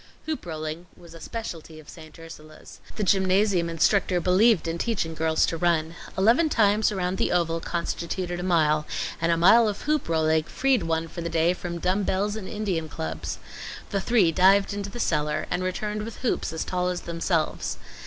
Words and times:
Hoop 0.25 0.47
rolling 0.47 0.87
was 0.97 1.13
a 1.13 1.21
speciality 1.21 1.79
of 1.79 1.87
St. 1.87 2.17
Ursula's. 2.17 2.79
The 2.95 3.03
gymnasium 3.03 3.69
instructor 3.69 4.19
believed 4.19 4.67
in 4.67 4.79
teaching 4.79 5.13
girls 5.13 5.45
to 5.45 5.57
run. 5.57 5.93
Eleven 6.17 6.49
times 6.49 6.91
around 6.91 7.19
the 7.19 7.31
oval 7.31 7.59
constituted 7.59 8.39
a 8.39 8.41
mile, 8.41 8.87
and 9.21 9.31
a 9.31 9.37
mile 9.37 9.67
of 9.67 9.81
hoop 9.83 10.09
rolling 10.09 10.45
freed 10.45 10.81
one 10.81 11.07
for 11.07 11.21
the 11.21 11.29
day 11.29 11.53
from 11.53 11.77
dumb 11.77 12.01
bells 12.01 12.35
and 12.35 12.49
Indian 12.49 12.89
clubs. 12.89 13.37
The 13.91 14.01
three 14.01 14.31
dived 14.31 14.73
into 14.73 14.89
the 14.89 14.99
cellar, 14.99 15.45
and 15.51 15.61
returned 15.63 16.01
with 16.01 16.17
hoops 16.23 16.51
as 16.51 16.65
tall 16.65 16.87
as 16.87 17.01
themselves. 17.01 17.77